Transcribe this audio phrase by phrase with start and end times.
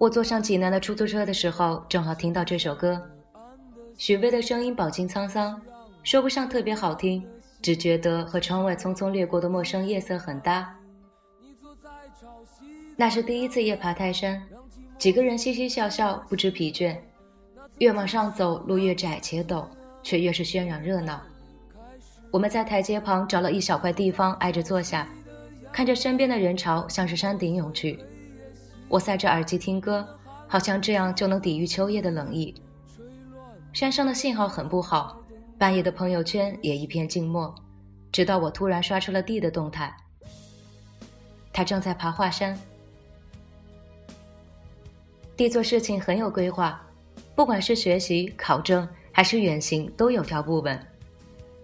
[0.00, 2.98] 我坐上济南的出租车的时候，正好听到这首歌。
[3.98, 5.60] 许巍的声音饱经沧桑，
[6.02, 7.22] 说不上特别好听，
[7.60, 10.74] 只觉得和窗外匆匆掠过的陌生夜色很搭。
[12.96, 14.42] 那是第一次夜爬泰山，
[14.96, 16.96] 几个人嘻嘻笑笑，不知疲倦。
[17.76, 19.66] 越往上走，路越窄且陡，
[20.02, 21.20] 却越是喧嚷热闹。
[22.30, 25.06] 我们在台阶旁找了一小块地方挨着坐下，
[25.70, 27.98] 看着身边的人潮像是山顶涌去。
[28.90, 30.04] 我塞着耳机听歌，
[30.48, 32.52] 好像这样就能抵御秋夜的冷意。
[33.72, 35.22] 山上的信号很不好，
[35.56, 37.54] 半夜的朋友圈也一片静默。
[38.10, 39.96] 直到我突然刷出了 D 的动态，
[41.52, 42.58] 他正在爬华山。
[45.36, 46.84] D 做事情很有规划，
[47.36, 50.76] 不管是学习、考证还是远行，都有条不紊。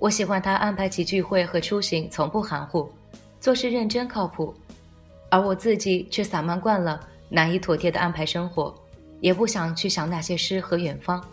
[0.00, 2.90] 我喜欢他安排起聚会和出行从不含糊，
[3.38, 4.52] 做事认真靠谱，
[5.30, 8.78] 而我自己却散漫惯了，难以妥帖的安排生活，
[9.22, 11.24] 也不想去想那些诗和远方。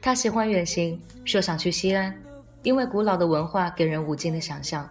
[0.00, 2.18] 他喜欢远行，说想去西安，
[2.62, 4.90] 因为古老的文化给人无尽的想象。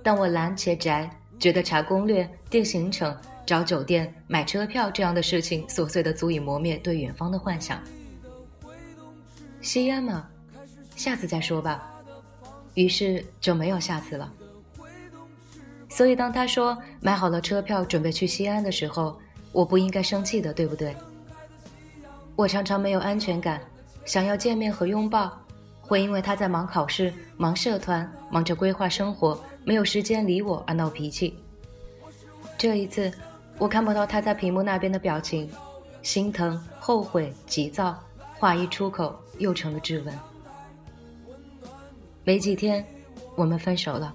[0.00, 7.82] 但我懒且宅，觉得查攻略、定行程、找酒店、买车票这样的事情琐碎的足以磨灭对远方的幻想。
[9.60, 10.28] 西安嘛，
[10.94, 11.90] 下次再说吧。
[12.74, 14.32] 于是就没有下次了。
[15.94, 19.16] 所以当他说买好了车票准备去西安的时候，
[19.52, 20.92] 我不应该生气的，对不对？
[22.34, 23.60] 我常常没有安全感。
[24.04, 25.30] 想要见面和拥抱，
[25.80, 31.38] 会因为他在忙考试、忙社团、忙着规划生活，没有时间理我而闹脾气。
[32.58, 33.12] 这一次，
[33.56, 35.48] 我看不到他在屏幕那边的表情，
[36.02, 37.96] 心疼、后悔、急躁，
[38.34, 40.18] 话一出口又成了质问。
[42.24, 42.84] 没几天，
[43.36, 44.12] 我们分手了。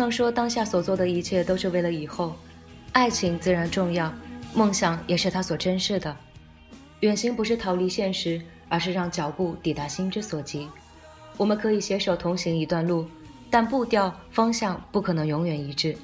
[0.00, 2.34] 他曾说：“当下所做的一切都是为了以后，
[2.92, 4.10] 爱情自然重要，
[4.54, 6.16] 梦想也是他所珍视的。
[7.00, 8.40] 远行不是逃离现实，
[8.70, 10.66] 而是让脚步抵达心之所及。
[11.36, 13.06] 我们可以携手同行一段路，
[13.50, 15.94] 但步调方向不可能永远一致。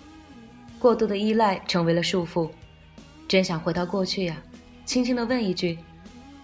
[0.78, 2.50] 过度的依赖成为了束缚，
[3.26, 4.36] 真想回到过去呀，
[4.84, 5.78] 轻轻地问一句：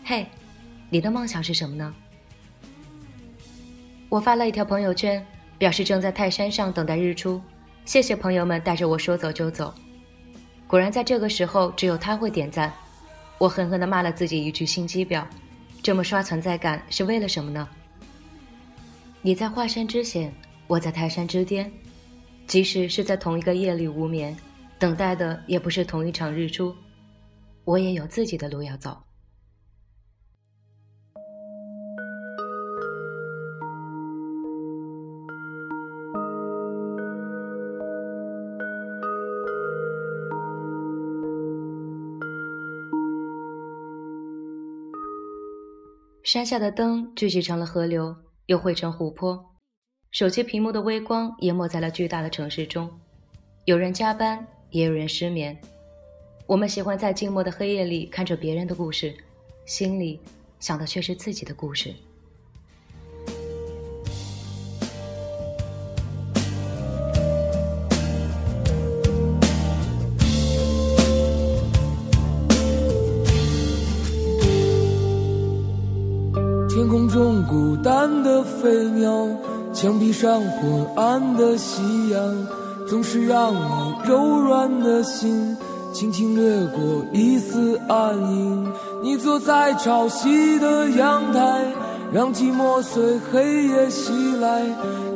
[0.06, 0.26] 嘿，
[0.88, 1.94] 你的梦想是什么呢？”
[4.08, 5.22] 我发了一条朋友圈。
[5.62, 7.40] 表示正在泰山上等待日出，
[7.84, 9.72] 谢谢朋友们带着我说走就走。
[10.66, 12.72] 果然在这个时候，只有他会点赞。
[13.38, 15.24] 我狠狠地骂了自己一句心机婊，
[15.80, 17.68] 这么刷存在感是为了什么呢？
[19.20, 20.34] 你在华山之险，
[20.66, 21.70] 我在泰山之巅，
[22.48, 24.36] 即使是在同一个夜里无眠，
[24.80, 26.74] 等待的也不是同一场日出。
[27.62, 29.00] 我也有自己的路要走。
[46.22, 48.14] 山下的灯聚集成了河流，
[48.46, 49.44] 又汇成湖泊。
[50.12, 52.88] 手机屏幕的微光淹没在了巨大的城市中。
[53.64, 55.60] 有人加班，也有人失眠。
[56.46, 59.12] 我们喜欢在静默的黑夜里看着别人的故事，
[59.66, 60.20] 心里
[60.60, 61.92] 想的却是自己的故事。
[77.12, 79.28] 中孤单的飞鸟，
[79.74, 82.46] 墙壁上昏暗的夕阳，
[82.88, 85.54] 总是让你柔软的心
[85.92, 88.72] 轻轻掠过一丝暗影。
[89.02, 91.66] 你坐在潮汐的阳台，
[92.10, 94.62] 让寂寞随黑夜袭来。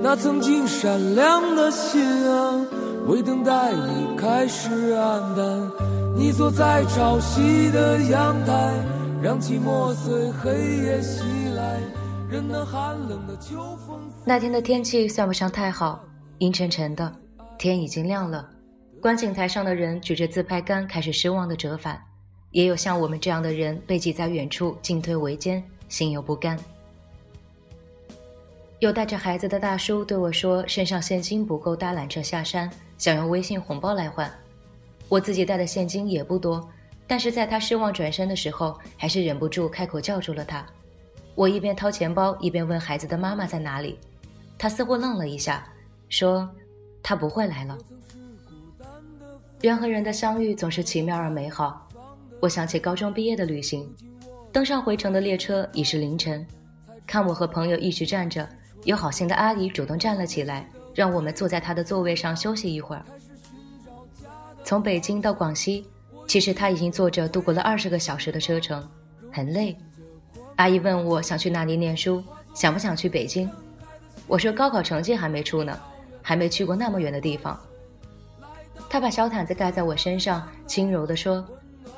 [0.02, 2.60] 那曾经闪亮的心啊，
[3.08, 5.70] 为等待你开始黯淡。
[6.14, 8.74] 你坐在潮汐的阳台，
[9.22, 10.50] 让寂寞随黑
[10.84, 11.22] 夜袭
[11.55, 11.55] 来。
[14.24, 16.04] 那天的天气算不上太好，
[16.38, 17.14] 阴沉沉的，
[17.56, 18.48] 天已经亮了。
[19.00, 22.02] 观景台上的人举着自拍杆，开始失望的折返，
[22.50, 26.58] 也有像我们这样的人被挤在远处，进退维艰，心有不甘。
[28.80, 32.68] 有带着孩子的大叔对我说：“身上现金不够搭缆车下山，
[32.98, 34.28] 想用微信红包来换。”
[35.08, 36.68] 我自己带的现金也不多，
[37.06, 40.66] 但是在他失望转身的时候，还是忍不住开口叫住了他。
[41.36, 43.96] 我一边掏钱包，一边问孩子的妈妈在哪里。
[44.58, 45.64] 他似乎愣了一下，
[46.08, 46.50] 说
[47.00, 47.78] ：“他不会来了。”
[49.62, 51.86] 人和人的相遇总是奇妙而美好。
[52.40, 53.88] 我想起高中毕业的旅行，
[54.50, 56.44] 登上回程的列车已是凌晨。
[57.06, 58.48] 看我和朋友一直站着，
[58.84, 63.04] 有好心的阿姨主动站了起来，让我们坐在她的座位上休息一会儿。
[64.64, 65.86] 从北京到广西。
[66.28, 68.84] 其实他已经坐着度过了二十个小时的车程，
[69.32, 69.78] 很累。
[70.56, 72.22] 阿姨问我想去哪里念书，
[72.54, 73.48] 想不想去北京？
[74.26, 75.78] 我说高考成绩还没出呢，
[76.22, 77.58] 还没去过那么远的地方。
[78.88, 81.46] 他把小毯子盖在我身上，轻柔地说：“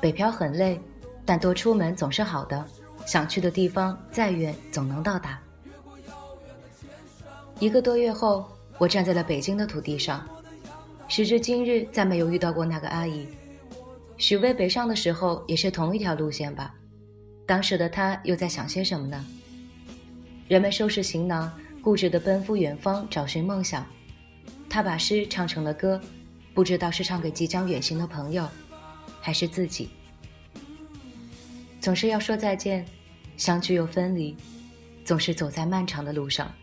[0.01, 0.79] 北漂很累，
[1.25, 2.65] 但多出门总是好的。
[3.05, 5.39] 想去的地方再远，总能到达。”
[7.59, 8.45] 一个多月后，
[8.77, 10.27] 我站在了北京的土地上，
[11.07, 13.27] 时至今日，再没有遇到过那个阿姨。
[14.17, 16.75] 许巍北上的时候也是同一条路线吧？
[17.49, 19.25] 当时的他又在想些什么呢？
[20.47, 21.51] 人们收拾行囊，
[21.81, 23.83] 固执地奔赴远方找寻梦想。
[24.69, 25.99] 他把诗唱成了歌，
[26.53, 28.47] 不知道是唱给即将远行的朋友，
[29.19, 29.89] 还是自己。
[31.81, 32.85] 总是要说再见，
[33.35, 34.37] 相聚又分离，
[35.03, 36.53] 总是走在漫长的路上。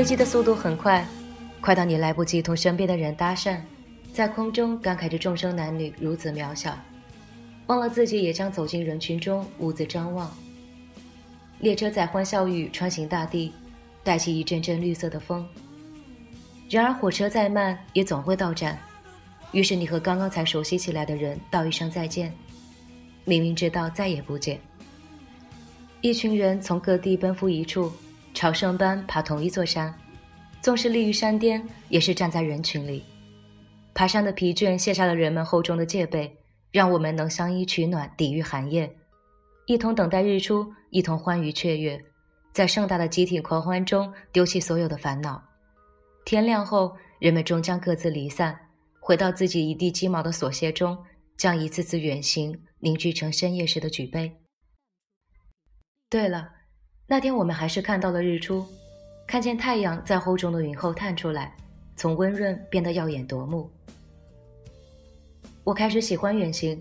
[0.00, 1.06] 飞机的速度很快，
[1.60, 3.60] 快到你来不及同身边的人搭讪，
[4.14, 6.74] 在空中感慨着众生男女如此渺小，
[7.66, 10.34] 忘了自己也将走进人群中兀自张望。
[11.58, 13.52] 列车载欢笑语穿行大地，
[14.02, 15.46] 带起一阵阵绿色的风。
[16.70, 18.78] 然而火车再慢也总会到站，
[19.52, 22.32] 于是你和刚刚才熟悉起来的人道一声再见，
[23.26, 24.58] 明明知道再也不见。
[26.00, 27.92] 一群人从各地奔赴一处。
[28.32, 29.94] 朝圣般爬同一座山，
[30.62, 33.04] 纵是立于山巅，也是站在人群里。
[33.92, 36.38] 爬山的疲倦卸下了人们厚重的戒备，
[36.70, 38.96] 让我们能相依取暖，抵御寒夜，
[39.66, 42.02] 一同等待日出，一同欢愉雀跃，
[42.52, 45.42] 在盛大的集体狂欢中丢弃所有的烦恼。
[46.24, 48.58] 天亮后，人们终将各自离散，
[49.00, 50.96] 回到自己一地鸡毛的琐屑中，
[51.36, 54.40] 将一次次远行凝聚成深夜时的举杯。
[56.08, 56.59] 对了。
[57.12, 58.64] 那天我们还是看到了日出，
[59.26, 61.52] 看见太阳在厚重的云后探出来，
[61.96, 63.68] 从温润变得耀眼夺目。
[65.64, 66.80] 我开始喜欢远行，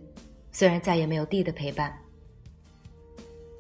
[0.52, 1.92] 虽然再也没有地的陪伴。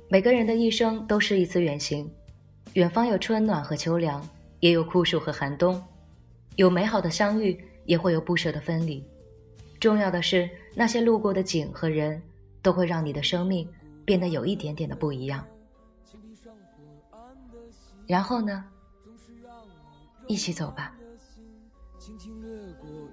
[0.09, 2.07] 每个人的一生都是一次远行，
[2.73, 4.23] 远方有春暖和秋凉，
[4.59, 5.83] 也有酷暑和寒冬，
[6.55, 9.03] 有美好的相遇，也会有不舍的分离。
[9.79, 12.21] 重要的是，那些路过的景和人，
[12.61, 13.67] 都会让你的生命
[14.05, 15.43] 变得有一点点的不一样。
[18.09, 18.63] 然后呢？
[20.25, 20.91] 一起走吧。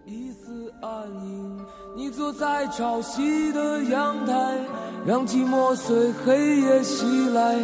[0.06, 4.58] 一丝暗影你坐在潮汐的阳台，
[5.04, 7.58] 让寂寞随黑夜袭来。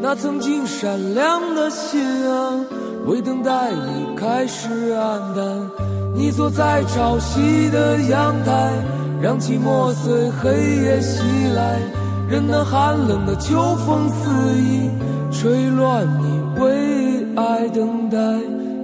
[0.00, 2.64] 那曾经闪亮的心啊，
[3.06, 5.70] 为等待你开始黯淡。
[6.14, 8.72] 你坐在潮汐的阳台，
[9.20, 11.20] 让寂寞随黑夜袭
[11.52, 11.80] 来。
[12.28, 14.88] 任那寒冷的秋风肆意
[15.32, 16.35] 吹乱你。
[16.58, 18.18] 为爱等待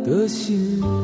[0.04, 1.01] 的心。